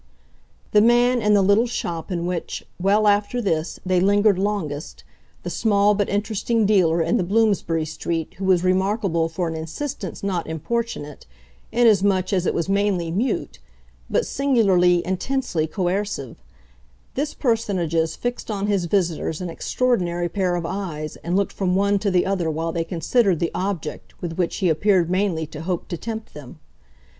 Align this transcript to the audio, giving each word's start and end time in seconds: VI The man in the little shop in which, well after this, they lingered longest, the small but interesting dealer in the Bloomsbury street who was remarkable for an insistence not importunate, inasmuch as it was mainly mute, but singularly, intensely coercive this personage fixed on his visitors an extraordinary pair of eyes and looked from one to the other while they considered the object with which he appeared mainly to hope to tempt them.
VI 0.73 0.79
The 0.79 0.81
man 0.87 1.21
in 1.21 1.35
the 1.35 1.43
little 1.43 1.67
shop 1.67 2.09
in 2.09 2.25
which, 2.25 2.65
well 2.79 3.05
after 3.07 3.39
this, 3.39 3.79
they 3.85 3.99
lingered 3.99 4.39
longest, 4.39 5.03
the 5.43 5.49
small 5.51 5.93
but 5.93 6.09
interesting 6.09 6.65
dealer 6.65 7.03
in 7.03 7.17
the 7.17 7.23
Bloomsbury 7.23 7.85
street 7.85 8.33
who 8.39 8.45
was 8.45 8.63
remarkable 8.63 9.29
for 9.29 9.47
an 9.47 9.53
insistence 9.53 10.23
not 10.23 10.47
importunate, 10.47 11.27
inasmuch 11.71 12.33
as 12.33 12.47
it 12.47 12.55
was 12.55 12.67
mainly 12.67 13.11
mute, 13.11 13.59
but 14.09 14.25
singularly, 14.25 15.05
intensely 15.05 15.67
coercive 15.67 16.41
this 17.13 17.35
personage 17.35 18.15
fixed 18.17 18.49
on 18.49 18.65
his 18.65 18.85
visitors 18.85 19.39
an 19.39 19.51
extraordinary 19.51 20.29
pair 20.29 20.55
of 20.55 20.65
eyes 20.65 21.15
and 21.17 21.35
looked 21.35 21.53
from 21.53 21.75
one 21.75 21.99
to 21.99 22.09
the 22.09 22.25
other 22.25 22.49
while 22.49 22.71
they 22.71 22.83
considered 22.83 23.37
the 23.39 23.51
object 23.53 24.19
with 24.19 24.33
which 24.33 24.55
he 24.55 24.69
appeared 24.69 25.11
mainly 25.11 25.45
to 25.45 25.61
hope 25.61 25.87
to 25.89 25.95
tempt 25.95 26.33
them. 26.33 26.57